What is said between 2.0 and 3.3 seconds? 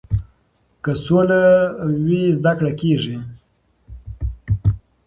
وي زده کړه کیږي.